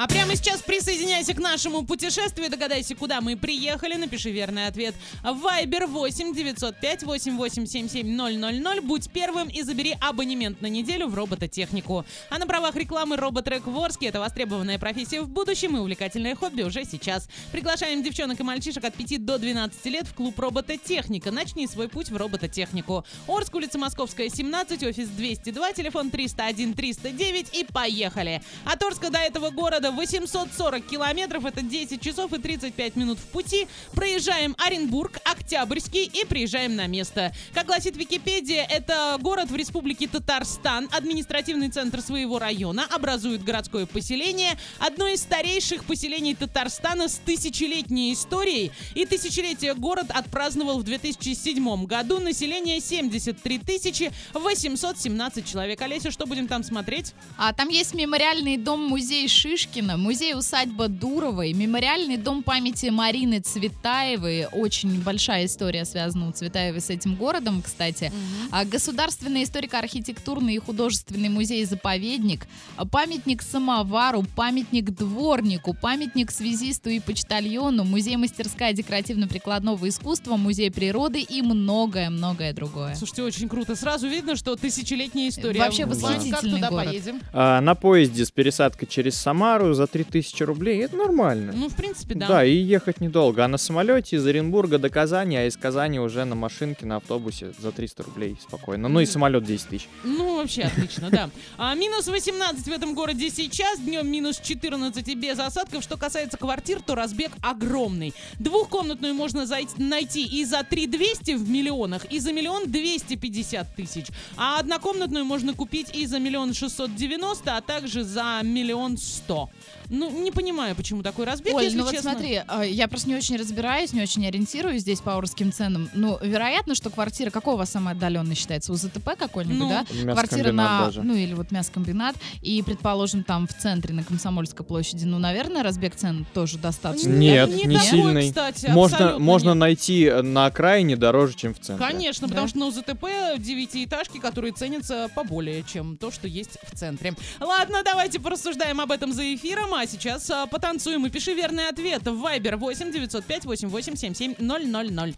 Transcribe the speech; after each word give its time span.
А 0.00 0.06
прямо 0.06 0.34
сейчас 0.34 0.62
присоединяйся 0.62 1.34
к 1.34 1.38
нашему 1.38 1.84
путешествию. 1.84 2.48
Догадайся, 2.48 2.94
куда 2.94 3.20
мы 3.20 3.36
приехали. 3.36 3.96
Напиши 3.96 4.30
верный 4.30 4.66
ответ. 4.66 4.94
Viber 5.22 5.86
8 5.86 6.34
905 6.34 7.02
8877 7.02 8.06
000. 8.06 8.80
Будь 8.80 9.10
первым 9.10 9.48
и 9.48 9.60
забери 9.62 9.94
абонемент 10.00 10.62
на 10.62 10.68
неделю 10.68 11.08
в 11.08 11.14
робототехнику. 11.14 12.06
А 12.30 12.38
на 12.38 12.46
правах 12.46 12.76
рекламы 12.76 13.16
роботрек 13.16 13.66
Ворске 13.66 14.06
это 14.06 14.20
востребованная 14.20 14.78
профессия 14.78 15.20
в 15.20 15.28
будущем 15.28 15.76
и 15.76 15.80
увлекательное 15.80 16.34
хобби 16.34 16.62
уже 16.62 16.86
сейчас. 16.86 17.28
Приглашаем 17.52 18.02
девчонок 18.02 18.40
и 18.40 18.42
мальчишек 18.42 18.84
от 18.84 18.94
5 18.94 19.22
до 19.26 19.36
12 19.36 19.84
лет 19.86 20.06
в 20.06 20.14
клуб 20.14 20.38
робототехника. 20.38 21.30
Начни 21.30 21.66
свой 21.66 21.88
путь 21.88 22.08
в 22.08 22.16
робототехнику. 22.16 23.04
Орск, 23.28 23.54
улица 23.54 23.76
Московская, 23.76 24.30
17, 24.30 24.82
офис 24.82 25.08
202, 25.08 25.72
телефон 25.74 26.08
301 26.10 26.72
309 26.72 27.54
и 27.54 27.64
поехали. 27.64 28.40
От 28.64 28.79
Орска 28.86 29.10
до 29.10 29.18
этого 29.18 29.50
города 29.50 29.90
840 29.90 30.86
километров, 30.86 31.44
это 31.44 31.62
10 31.62 32.00
часов 32.00 32.32
и 32.32 32.38
35 32.38 32.96
минут 32.96 33.18
в 33.18 33.26
пути. 33.26 33.68
Проезжаем 33.92 34.56
Оренбург, 34.58 35.18
Октябрьский 35.24 36.04
и 36.04 36.24
приезжаем 36.24 36.76
на 36.76 36.86
место. 36.86 37.32
Как 37.52 37.66
гласит 37.66 37.96
Википедия, 37.96 38.64
это 38.64 39.16
город 39.20 39.50
в 39.50 39.56
республике 39.56 40.08
Татарстан, 40.08 40.88
административный 40.92 41.68
центр 41.68 42.00
своего 42.00 42.38
района, 42.38 42.86
образует 42.90 43.44
городское 43.44 43.86
поселение, 43.86 44.58
одно 44.78 45.08
из 45.08 45.20
старейших 45.20 45.84
поселений 45.84 46.34
Татарстана 46.34 47.08
с 47.08 47.16
тысячелетней 47.16 48.14
историей. 48.14 48.72
И 48.94 49.04
тысячелетие 49.04 49.74
город 49.74 50.06
отпраздновал 50.08 50.78
в 50.78 50.84
2007 50.84 51.84
году. 51.84 52.18
Население 52.18 52.80
73 52.80 53.58
тысячи 53.58 54.10
817 54.32 55.46
человек. 55.46 55.80
Олеся, 55.82 56.10
что 56.10 56.26
будем 56.26 56.48
там 56.48 56.64
смотреть? 56.64 57.14
А 57.36 57.52
там 57.52 57.68
есть 57.68 57.94
мемориальный 57.94 58.56
дом-музей 58.70 59.26
Шишкина, 59.26 59.96
музей-усадьба 59.96 60.86
Дуровой, 60.86 61.52
мемориальный 61.54 62.16
дом 62.16 62.44
памяти 62.44 62.86
Марины 62.90 63.40
Цветаевой. 63.40 64.46
Очень 64.46 65.02
большая 65.02 65.46
история 65.46 65.84
связана 65.84 66.28
у 66.28 66.30
Цветаевой 66.30 66.80
с 66.80 66.88
этим 66.88 67.16
городом, 67.16 67.62
кстати. 67.62 68.12
А 68.52 68.64
Государственный 68.64 69.42
историко-архитектурный 69.42 70.54
и 70.54 70.58
художественный 70.58 71.28
музей-заповедник, 71.30 72.46
а 72.76 72.86
памятник 72.86 73.42
самовару, 73.42 74.24
памятник 74.36 74.90
дворнику, 74.90 75.74
памятник 75.74 76.30
связисту 76.30 76.90
и 76.90 77.00
почтальону, 77.00 77.82
музей-мастерская 77.82 78.72
декоративно-прикладного 78.72 79.88
искусства, 79.88 80.36
музей 80.36 80.70
природы 80.70 81.20
и 81.22 81.42
многое-многое 81.42 82.52
другое. 82.52 82.94
Слушайте, 82.94 83.24
очень 83.24 83.48
круто. 83.48 83.74
Сразу 83.74 84.06
видно, 84.06 84.36
что 84.36 84.54
тысячелетняя 84.54 85.28
история. 85.28 85.58
Вообще 85.58 85.86
Вань, 85.86 86.00
Как 86.00 86.12
восхитительный 86.18 86.54
туда 86.60 86.70
город. 86.70 86.84
поедем? 86.86 87.20
А, 87.32 87.60
на 87.60 87.74
поезде 87.74 88.24
с 88.24 88.30
пересадкой 88.30 88.59
через 88.88 89.16
Самару 89.16 89.72
за 89.74 89.86
3000 89.86 90.42
рублей, 90.42 90.82
это 90.82 90.96
нормально. 90.96 91.52
Ну, 91.54 91.68
в 91.68 91.74
принципе, 91.74 92.14
да. 92.14 92.28
Да, 92.28 92.44
и 92.44 92.54
ехать 92.54 93.00
недолго. 93.00 93.44
А 93.44 93.48
на 93.48 93.58
самолете 93.58 94.16
из 94.16 94.26
Оренбурга 94.26 94.78
до 94.78 94.90
Казани, 94.90 95.36
а 95.36 95.46
из 95.46 95.56
Казани 95.56 95.98
уже 96.00 96.24
на 96.24 96.34
машинке, 96.34 96.86
на 96.86 96.96
автобусе 96.96 97.52
за 97.58 97.72
300 97.72 98.02
рублей 98.02 98.36
спокойно. 98.40 98.88
Ну 98.88 99.00
и 99.00 99.06
самолет 99.06 99.44
10 99.44 99.68
тысяч. 99.68 99.88
Ну, 100.04 100.36
вообще 100.36 100.62
отлично, 100.62 101.10
да. 101.10 101.30
А, 101.58 101.74
минус 101.74 102.08
18 102.08 102.66
в 102.66 102.72
этом 102.72 102.94
городе 102.94 103.30
сейчас, 103.30 103.78
днем 103.80 104.06
минус 104.10 104.40
14 104.40 105.06
и 105.08 105.14
без 105.14 105.38
осадков. 105.38 105.82
Что 105.82 105.96
касается 105.96 106.36
квартир, 106.36 106.80
то 106.82 106.94
разбег 106.94 107.32
огромный. 107.42 108.14
Двухкомнатную 108.38 109.14
можно 109.14 109.46
зайти, 109.46 109.82
найти 109.82 110.26
и 110.26 110.44
за 110.44 110.64
3 110.64 110.86
200 110.86 111.32
в 111.32 111.48
миллионах, 111.48 112.04
и 112.06 112.18
за 112.18 112.32
миллион 112.32 112.70
250 112.70 113.74
тысяч. 113.76 114.06
А 114.36 114.58
однокомнатную 114.58 115.24
можно 115.24 115.54
купить 115.54 115.94
и 115.94 116.06
за 116.06 116.18
миллион 116.18 116.54
690, 116.54 117.56
а 117.56 117.60
также 117.60 118.04
за 118.04 118.40
миллион 118.52 118.96
100. 118.98 119.48
Ну, 119.92 120.22
не 120.22 120.30
понимаю, 120.30 120.76
почему 120.76 121.02
такой 121.02 121.24
разбег, 121.24 121.52
Оль, 121.54 121.64
если 121.64 121.78
ну 121.78 121.82
вот 121.84 121.92
честно. 121.92 122.12
смотри, 122.12 122.42
а, 122.46 122.62
я 122.62 122.86
просто 122.86 123.08
не 123.08 123.16
очень 123.16 123.36
разбираюсь, 123.36 123.92
не 123.92 124.00
очень 124.00 124.24
ориентируюсь 124.24 124.82
здесь 124.82 125.00
по 125.00 125.14
аурским 125.14 125.52
ценам. 125.52 125.90
Ну, 125.94 126.16
вероятно, 126.22 126.76
что 126.76 126.90
квартира, 126.90 127.30
какого 127.30 127.54
у 127.56 127.58
вас 127.58 127.70
самая 127.70 127.96
отдаленная 127.96 128.36
считается? 128.36 128.72
УЗТП 128.72 129.16
какой-нибудь, 129.18 129.58
Ну, 129.58 129.68
да? 129.68 130.12
Квартира 130.12 130.52
на, 130.52 130.84
даже. 130.86 131.02
ну 131.02 131.14
или 131.16 131.34
вот 131.34 131.50
мясокомбинат, 131.50 132.14
и, 132.40 132.62
предположим, 132.62 133.24
там 133.24 133.48
в 133.48 133.54
центре, 133.58 133.92
на 133.92 134.04
Комсомольской 134.04 134.64
площади, 134.64 135.06
ну, 135.06 135.18
наверное, 135.18 135.64
разбег 135.64 135.96
цен 135.96 136.24
тоже 136.34 136.58
достаточно. 136.58 137.08
Нет, 137.08 137.48
не 137.48 137.64
не 137.64 137.74
такой, 137.78 137.90
сильный. 137.90 138.28
кстати, 138.28 138.66
Можно, 138.66 138.96
абсолютно 138.96 139.24
можно 139.24 139.48
нет. 139.48 139.56
найти 139.58 140.10
на 140.22 140.46
окраине 140.46 140.94
дороже, 140.96 141.34
чем 141.34 141.52
в 141.52 141.58
центре. 141.58 141.84
Конечно, 141.84 142.28
Да. 142.28 142.34
потому 142.34 142.46
что 142.48 142.58
на 142.58 142.66
УЗТП 142.66 143.04
девятиэтажки, 143.38 144.18
которые 144.18 144.52
ценятся 144.52 145.08
поболее, 145.16 145.64
чем 145.64 145.96
то, 145.96 146.12
что 146.12 146.28
есть 146.28 146.58
в 146.72 146.76
центре. 146.78 147.14
Ладно, 147.40 147.82
давайте 147.84 148.20
порассуждаем 148.40 148.80
об 148.80 148.90
этом 148.90 149.12
за 149.12 149.34
эфиром, 149.34 149.74
а 149.74 149.86
сейчас 149.86 150.30
а, 150.30 150.46
потанцуем 150.46 151.04
и 151.04 151.10
пиши 151.10 151.34
верный 151.34 151.68
ответ 151.68 152.02
в 152.06 152.24
Viber 152.24 152.56
8 152.56 152.90
905 152.90 153.44
8877 153.44 154.34
000. 154.38 155.14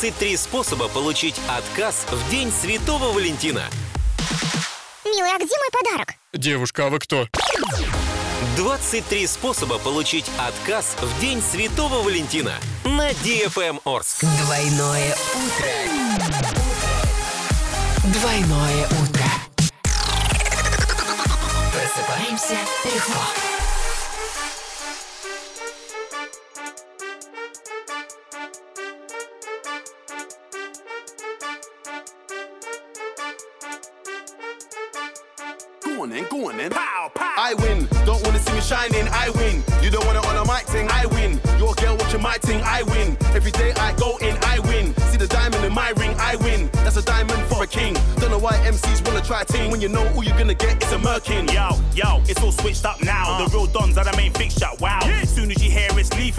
23 0.00 0.36
способа 0.38 0.88
получить 0.88 1.34
отказ 1.46 2.06
в 2.10 2.30
День 2.30 2.50
Святого 2.50 3.12
Валентина. 3.12 3.64
Милый, 5.04 5.30
а 5.30 5.36
где 5.36 5.54
мой 5.58 5.68
подарок? 5.70 6.14
Девушка, 6.32 6.86
а 6.86 6.88
вы 6.88 7.00
кто? 7.00 7.28
23 8.56 9.26
способа 9.26 9.78
получить 9.78 10.24
отказ 10.38 10.96
в 11.02 11.20
День 11.20 11.42
Святого 11.42 12.02
Валентина 12.02 12.54
на 12.84 13.10
DFM 13.10 13.82
Орск. 13.84 14.24
Двойное 14.46 15.14
утро. 15.34 15.68
Двойное 18.04 18.86
утро. 19.02 19.26
Просыпаемся 21.74 22.56
легко. 22.86 23.49
Don't 38.20 38.34
wanna 38.34 38.44
see 38.44 38.52
me 38.52 38.60
shining. 38.60 39.08
I 39.12 39.30
win. 39.30 39.64
You 39.82 39.90
don't 39.90 40.04
wanna 40.04 40.20
on 40.20 40.36
a 40.36 40.44
mic 40.44 40.66
thing. 40.66 40.86
I 40.90 41.06
win. 41.06 41.40
Your 41.58 41.72
girl 41.74 41.96
watching 41.96 42.20
my 42.20 42.36
thing. 42.36 42.60
I 42.62 42.82
win. 42.82 43.16
Every 43.34 43.50
day 43.50 43.72
I 43.72 43.94
go 43.94 44.18
in. 44.18 44.36
I 44.42 44.58
win. 44.60 44.94
See 45.08 45.16
the 45.16 45.26
diamond 45.26 45.64
in 45.64 45.72
my 45.72 45.90
ring. 45.96 46.14
I 46.18 46.36
win. 46.36 46.68
That's 46.84 46.98
a 46.98 47.02
diamond 47.02 47.42
for 47.44 47.64
a 47.64 47.66
king. 47.66 47.94
Don't 48.16 48.30
know 48.30 48.38
why 48.38 48.52
MCs 48.66 49.06
wanna 49.06 49.24
try 49.24 49.40
a 49.40 49.44
team 49.46 49.70
when 49.70 49.80
you 49.80 49.88
know 49.88 50.06
all 50.14 50.22
you're 50.22 50.36
gonna 50.36 50.52
get 50.52 50.82
is 50.82 50.92
a 50.92 50.98
merkin. 50.98 51.50
Yo, 51.50 51.80
yo, 51.94 52.20
it's 52.28 52.42
all 52.42 52.52
switched 52.52 52.84
up 52.84 53.02
now. 53.02 53.24
Uh. 53.26 53.48
The 53.48 53.56
real 53.56 53.66
dons 53.66 53.96
are 53.96 54.04
the 54.04 54.14
main 54.18 54.34
fixture. 54.34 54.68
Wow. 54.80 55.00
Soon 55.24 55.50
as 55.50 55.62
you 55.64 55.70
hear 55.70 55.89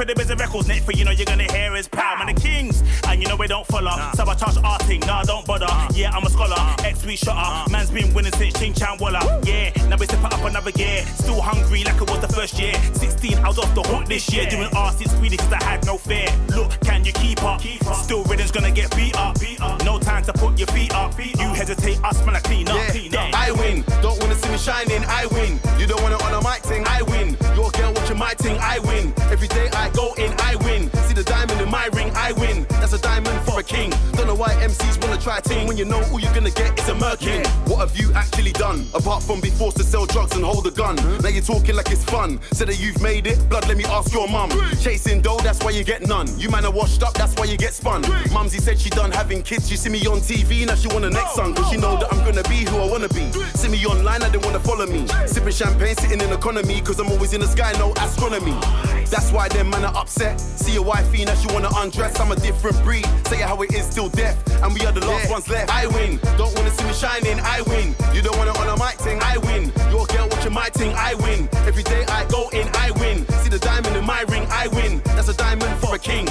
for 0.02 0.14
the 0.16 0.34
of 0.34 0.40
records, 0.40 0.68
next 0.68 0.86
for 0.86 0.94
you 0.94 1.06
know 1.06 1.12
you're 1.12 1.26
gonna 1.26 1.52
hear 1.52 1.76
is 1.76 1.88
pow. 1.88 2.16
Man, 2.18 2.34
the 2.34 2.42
kings. 2.42 2.82
And 3.08 3.22
you 3.22 3.28
know 3.28 3.36
we 3.36 3.48
don't 3.48 3.68
follow. 3.68 3.92
Sabotage 4.16 4.58
arting, 4.58 5.06
nah, 5.06 5.24
don't 5.24 5.46
bother. 5.46 5.68
Yeah, 5.94 6.12
I'm 6.12 6.26
a 6.26 6.30
scholar. 6.30 6.56
Ex 6.84 7.02
sweet 7.02 7.20
shotter. 7.20 7.70
Man's 7.72 7.92
been 7.92 8.14
winning 8.14 8.32
since 8.34 8.58
Ching 8.60 8.74
Chan 8.74 8.98
Walla. 9.00 9.42
Yeah, 9.44 9.70
now 9.90 9.98
we 9.98 10.06
step 10.06 10.24
up 10.24 10.44
another 10.44 10.72
gear. 10.72 11.06
Still 11.06 11.42
hungry 11.42 11.84
like 11.84 12.02
it 12.02 12.10
was 12.10 12.20
the 12.20 12.28
first 12.30 12.58
year. 12.60 12.74
16, 12.94 13.38
I 13.38 13.48
was 13.48 13.60
off 13.60 13.74
the 13.76 13.84
hook 13.84 14.08
this 14.08 14.32
year. 14.34 14.50
Doing 14.50 14.70
R 14.76 14.92
since 14.92 15.12
Swedish 15.12 15.40
cause 15.40 15.54
I 15.54 15.64
had 15.64 15.86
no 15.86 15.98
fear. 15.98 16.28
Look, 16.56 16.72
can 16.82 17.06
you 17.06 17.14
keep 17.14 17.44
up? 17.44 17.62
Keep 17.62 17.86
up. 17.86 17.98
Still 17.98 18.24
rhythm's 18.24 18.52
gonna 18.52 18.72
get 18.72 18.96
beat 18.96 19.16
up. 19.16 19.38
No 19.86 20.00
time 20.00 20.24
to 20.26 20.34
put 20.34 20.58
your 20.58 20.68
feet 20.68 20.94
up. 20.94 21.18
You 21.20 21.54
hesitate, 21.54 22.04
us 22.04 22.26
man, 22.26 22.36
I 22.36 22.40
clean 22.40 22.68
up. 22.68 22.88
Clean 22.90 23.14
up. 23.16 23.34
I 23.34 23.52
win. 23.52 23.84
Don't 24.02 24.20
wanna 24.20 24.36
see 24.36 24.50
me 24.50 24.58
shining. 24.58 25.04
I 25.06 25.28
win. 25.28 25.60
You 25.78 25.86
don't 25.86 26.02
wanna 26.02 26.18
on 26.24 26.34
a 26.34 26.42
mic 26.42 26.62
thing. 26.64 26.84
I 26.88 27.04
win. 27.04 27.38
Your 27.56 27.70
girl 27.72 27.94
watching 27.94 28.18
my 28.18 28.34
thing. 28.34 28.58
I 28.60 28.80
win. 28.80 29.14
Every 29.30 29.48
day 29.48 29.70
why 34.42 34.56
MCs 34.56 35.00
wanna 35.04 35.22
try 35.22 35.38
a 35.38 35.42
team 35.42 35.68
when 35.68 35.78
you 35.78 35.86
know 35.86 36.02
all 36.12 36.20
you're 36.20 36.34
gonna 36.34 36.50
get 36.50 36.74
is 36.80 36.90
a 36.90 36.94
merkin. 36.94 37.46
What 37.70 37.78
have 37.78 37.96
you 37.96 38.12
actually 38.16 38.54
done 38.54 38.88
apart 38.96 39.22
from 39.22 39.40
be 39.40 39.52
forced 39.52 39.78
to 39.78 39.84
sell 39.84 40.08
drugs 40.08 40.36
and 40.36 40.44
hold 40.44 40.66
a 40.66 40.72
gun? 40.72 40.96
Now 41.22 41.30
you're 41.30 41.44
talking 41.44 41.76
like 41.76 41.92
it's 41.92 42.04
fun. 42.04 42.40
Said 42.52 42.70
that 42.70 42.80
you've 42.80 43.00
made 43.04 43.28
it. 43.28 43.38
Blood, 43.50 43.68
let 43.68 43.78
me 43.78 43.86
ask 43.86 44.12
your 44.12 44.28
mum. 44.28 44.50
Chasing 44.82 45.22
dough, 45.22 45.38
that's 45.44 45.64
why 45.64 45.70
you 45.70 45.84
get 45.84 46.02
none. 46.08 46.28
You 46.40 46.50
man 46.50 46.66
are 46.66 46.72
washed 46.72 47.04
up, 47.04 47.14
that's 47.14 47.36
why 47.36 47.46
you 47.46 47.56
get 47.56 47.74
spun. 47.74 48.02
Mumsy 48.34 48.58
said 48.58 48.80
she 48.80 48.90
done 48.90 49.12
having 49.12 49.44
kids. 49.44 49.70
She 49.70 49.78
see 49.78 49.92
me 49.92 50.00
on 50.08 50.22
TV, 50.22 50.66
now 50.66 50.74
she 50.74 50.88
want 50.88 51.04
the 51.04 51.12
next 51.12 51.36
son. 51.36 51.54
Cause 51.54 51.70
she 51.70 51.78
know 51.78 51.96
that 52.00 52.12
I'm 52.12 52.26
gonna 52.26 52.41
online, 54.12 54.30
I 54.30 54.34
don't 54.34 54.46
wanna 54.46 54.60
follow 54.60 54.86
me. 54.86 55.08
Sipping 55.26 55.54
champagne, 55.54 55.96
sitting 55.96 56.22
in 56.22 56.32
economy. 56.32 56.82
Cause 56.82 57.00
I'm 57.00 57.10
always 57.10 57.34
in 57.34 57.42
the 57.42 57.48
sky, 57.48 57.72
no 57.78 57.94
astronomy. 57.98 58.52
That's 59.10 59.32
why 59.32 59.50
them 59.50 59.70
man 59.70 59.86
are 59.86 59.96
upset. 59.96 60.40
See 60.40 60.74
your 60.74 60.84
wifey, 60.84 61.26
now 61.26 61.36
she 61.36 61.48
wanna 61.54 61.70
undress. 61.76 62.20
I'm 62.20 62.32
a 62.32 62.36
different 62.36 62.82
breed. 62.84 63.06
Say 63.28 63.40
it 63.40 63.48
how 63.48 63.62
it 63.62 63.74
is, 63.74 63.86
still 63.86 64.10
deaf. 64.10 64.36
And 64.64 64.74
we 64.74 64.86
are 64.86 64.92
the 64.92 65.06
last 65.06 65.30
ones 65.30 65.48
left. 65.50 65.72
I 65.72 65.88
win. 65.88 66.20
Don't 66.38 66.56
wanna 66.56 66.72
see 66.72 66.86
me 66.86 66.94
shining, 66.94 67.40
I 67.40 67.62
win. 67.62 67.96
You 68.14 68.22
don't 68.22 68.38
wanna 68.38 68.52
on 68.60 68.68
a 68.68 68.78
mic 68.84 68.98
thing, 69.00 69.20
I 69.22 69.38
win. 69.38 69.72
Your 69.90 70.06
girl 70.08 70.28
watching 70.30 70.54
my 70.54 70.70
thing, 70.70 70.94
I 70.96 71.16
win. 71.16 71.50
Every 71.68 71.84
day 71.84 72.04
I 72.08 72.26
go 72.26 72.50
in, 72.50 72.68
I 72.76 72.92
win. 73.00 73.26
See 73.44 73.50
the 73.50 73.60
diamond 73.60 73.96
in 73.96 74.06
my 74.06 74.22
ring, 74.30 74.46
I 74.50 74.68
win. 74.68 75.02
That's 75.16 75.30
a 75.30 75.36
diamond 75.36 75.76
for 75.80 75.96
a 75.96 76.00
king. 76.00 76.28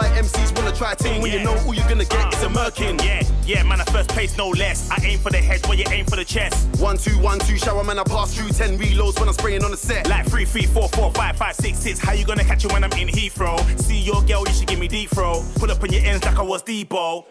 Don't 0.00 0.12
why 0.12 0.18
MCs 0.18 0.56
wanna 0.56 0.74
try 0.74 0.92
a 0.92 0.96
team 0.96 1.20
when 1.20 1.32
you 1.32 1.42
know 1.42 1.54
all 1.66 1.74
you're 1.74 1.88
gonna 1.88 2.04
get 2.04 2.32
is 2.32 2.42
a 2.42 2.48
merkin. 2.48 3.02
Yeah, 3.04 3.22
yeah, 3.44 3.62
man, 3.64 3.80
I 3.80 3.84
first 3.84 4.08
place, 4.10 4.36
no 4.36 4.48
less. 4.48 4.90
I 4.90 4.98
aim 5.04 5.18
for 5.18 5.30
the 5.30 5.38
head 5.38 5.66
while 5.66 5.76
you 5.76 5.84
aim 5.90 6.06
for 6.06 6.16
the 6.16 6.24
chest. 6.24 6.68
One, 6.80 6.96
two, 6.96 7.18
one, 7.18 7.38
two, 7.40 7.58
shower 7.58 7.84
man, 7.84 7.98
I 7.98 8.04
pass 8.04 8.34
through 8.34 8.48
10 8.50 8.78
reloads 8.78 9.18
when 9.18 9.28
I'm 9.28 9.34
spraying 9.34 9.62
on 9.64 9.70
the 9.70 9.76
set. 9.76 10.08
Like 10.08 10.26
three, 10.26 10.44
three, 10.44 10.66
four, 10.66 10.88
four, 10.90 11.12
five, 11.12 11.36
five, 11.36 11.54
six, 11.56 11.78
six. 11.78 11.98
How 11.98 12.12
you 12.12 12.24
gonna 12.24 12.44
catch 12.44 12.64
it 12.64 12.72
when 12.72 12.84
I'm 12.84 12.92
in 12.92 13.08
Heathrow? 13.08 13.58
See 13.78 13.98
your 13.98 14.22
girl, 14.22 14.44
you 14.46 14.54
should 14.54 14.68
give 14.68 14.78
me 14.78 14.88
deep 14.88 15.10
throw. 15.10 15.44
Pull 15.56 15.70
up 15.70 15.82
on 15.82 15.92
your 15.92 16.02
ends 16.02 16.24
like 16.24 16.38
I 16.38 16.42
was 16.42 16.62
Debo. 16.62 17.24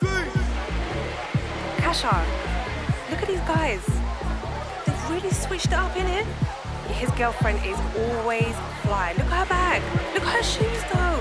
Kasha, 1.78 2.26
look 3.10 3.22
at 3.22 3.28
these 3.28 3.40
guys. 3.42 3.82
They've 4.86 5.10
really 5.10 5.32
switched 5.32 5.72
up 5.72 5.96
in 5.96 6.06
here. 6.06 6.26
His 6.94 7.10
girlfriend 7.12 7.66
is 7.66 7.78
always 7.98 8.54
fly. 8.84 9.14
Look 9.18 9.28
at 9.28 9.48
her 9.48 9.50
bag. 9.50 9.82
Look 10.14 10.24
at 10.24 10.36
her 10.36 10.44
shoes 10.44 10.84
though. 10.94 11.19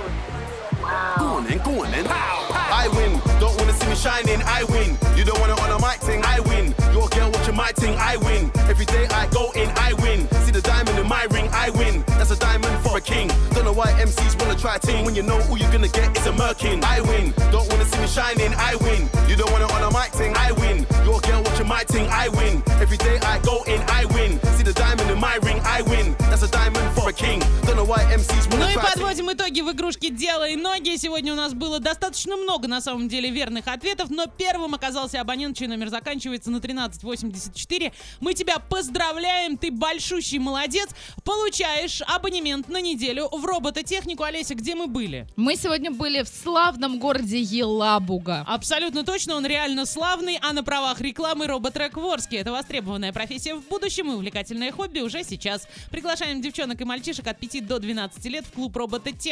I 8.07 8.15
win. 8.17 8.50
Every 8.69 8.85
day 8.85 9.05
I 9.11 9.27
go 9.27 9.51
in, 9.55 9.69
I 9.75 9.94
win. 10.01 10.27
See 10.45 10.51
the 10.51 10.61
diamond 10.61 10.97
in 10.97 11.07
my 11.07 11.25
ring, 11.31 11.50
I 11.51 11.69
win. 11.71 12.03
That's 12.17 12.31
a 12.31 12.39
diamond 12.39 12.75
for 12.83 12.97
a 12.97 13.01
king. 13.01 13.27
Don't 13.51 13.65
know 13.65 13.73
why 13.73 13.91
MCs 14.00 14.39
wanna 14.39 14.55
try 14.57 14.75
a 14.77 14.79
team 14.79 15.03
when 15.05 15.15
you 15.15 15.23
know 15.23 15.39
all 15.50 15.57
you're 15.57 15.71
gonna 15.71 15.88
get 15.89 16.15
is 16.17 16.25
a 16.25 16.31
merkin. 16.31 16.83
I 16.83 17.01
win. 17.01 17.33
Don't 17.51 17.67
wanna 17.69 17.85
see 17.85 18.00
me 18.00 18.07
shining, 18.07 18.53
I 18.55 18.75
win. 18.77 19.10
You 19.27 19.36
don't 19.36 19.51
want 19.51 19.63
it 19.63 19.72
on 19.72 19.83
a 19.83 19.91
mic 19.91 20.12
thing, 20.13 20.33
I 20.38 20.51
win. 20.53 20.88
Your 21.03 21.19
girl 21.19 21.43
watching 21.43 21.67
my 21.67 21.83
thing, 21.83 22.07
I 22.10 22.29
win. 22.29 22.63
Every 22.79 22.98
day 22.98 23.19
I 23.19 23.39
go 23.39 23.63
in, 23.63 23.81
I 23.89 24.05
win. 24.15 24.39
See 24.55 24.63
the 24.63 24.74
diamond 24.74 25.10
in 25.12 25.19
my 25.19 25.36
ring, 25.43 25.60
I 25.65 25.81
win. 25.81 26.15
That's 26.29 26.43
a 26.43 26.48
diamond 26.50 26.88
for 26.95 27.10
a 27.10 27.13
king. 27.13 27.39
Don't 27.63 27.75
know 27.75 27.83
why 27.86 28.00
MCs 28.13 28.48
wanna 28.50 28.65
Ну 28.65 28.72
и 28.72 28.74
try 28.74 28.83
a 28.83 28.86
team. 28.95 29.03
подводим 29.03 29.29
итоги 29.49 29.61
в 29.62 29.73
игрушке 29.73 30.11
«Делай 30.11 30.57
ноги». 30.57 30.97
Сегодня 30.97 31.33
у 31.33 31.37
нас 31.37 31.55
было 31.55 31.78
достаточно 31.81 32.37
много, 32.37 32.69
на 32.69 32.83
самом 32.83 33.09
деле, 33.09 33.31
верных 33.31 33.67
ответов, 33.67 34.11
но 34.11 34.26
первым 34.26 34.75
оказался 34.75 35.23
абонент, 35.23 35.57
чей 35.57 35.69
номер 35.69 35.88
заканчивается 35.88 36.50
на 36.50 36.59
1384. 36.59 37.93
Мы 38.21 38.35
тебя 38.35 38.59
поздравляем, 38.59 39.57
ты 39.57 39.71
большущий 39.71 40.38
молодец. 40.38 40.90
Получаешь 41.25 42.02
абонемент 42.02 42.69
на 42.69 42.83
неделю 42.83 43.28
в 43.33 43.43
робототехнику. 43.47 44.23
Олеся, 44.23 44.55
где 44.55 44.75
мы 44.75 44.87
были? 44.87 45.26
Мы 45.37 45.57
сегодня 45.57 45.90
были 45.90 46.23
в 46.23 46.28
славном 46.28 46.99
городе 46.99 47.40
Елабуга. 47.40 48.45
Абсолютно 48.47 49.02
точно, 49.02 49.37
он 49.37 49.47
реально 49.47 49.87
славный, 49.87 50.38
а 50.43 50.52
на 50.52 50.62
правах 50.62 51.00
рекламы 51.00 51.47
роботрек 51.47 51.97
в 51.97 52.05
Орске. 52.05 52.37
Это 52.37 52.52
востребованная 52.52 53.14
профессия 53.14 53.55
в 53.55 53.67
будущем 53.69 54.11
и 54.11 54.14
увлекательное 54.14 54.73
хобби 54.73 55.00
уже 55.00 55.25
сейчас. 55.25 55.67
Приглашаем 55.90 56.43
девчонок 56.43 56.81
и 56.83 56.85
мальчишек 56.85 57.26
от 57.26 57.38
5 57.38 57.67
до 57.67 57.78
12 57.78 58.25
лет 58.26 58.45
в 58.45 58.52
клуб 58.52 58.76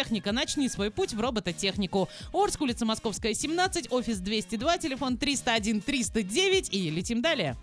робототехника. 0.07 0.33
Начни 0.33 0.69
свой 0.69 0.91
путь 0.91 1.13
в 1.13 1.21
робототехнику. 1.21 2.09
Орск, 2.33 2.61
улица 2.61 2.85
Московская, 2.85 3.35
17, 3.35 3.93
офис 3.93 4.19
202, 4.19 4.79
телефон 4.79 5.17
301 5.17 5.81
309 5.81 6.73
и 6.73 6.91
летим 6.91 7.23
далее. 7.23 7.57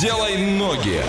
Делай 0.00 0.36
ноги. 0.58 1.02